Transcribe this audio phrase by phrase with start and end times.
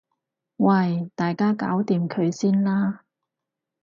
[0.57, 3.03] 喂大家搞掂佢先啦